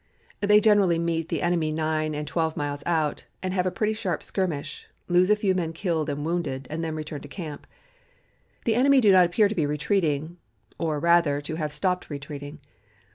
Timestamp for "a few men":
5.29-5.73